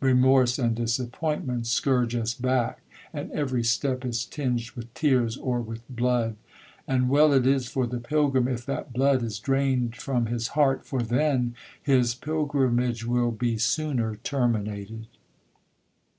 [0.00, 2.80] Remorse and disappointment scourge us back,
[3.12, 6.36] and every step is tinged with tears or with blood;
[6.88, 10.86] and well it is for the pilgrim if that blood is drained from his heart,
[10.86, 15.06] for then—his pilgrimage will be sooner terminated.